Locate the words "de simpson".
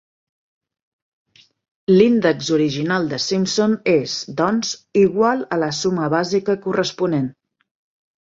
3.11-3.75